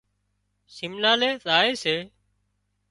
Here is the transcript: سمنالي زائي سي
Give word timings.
سمنالي 0.75 1.31
زائي 1.45 1.71
سي 1.81 1.95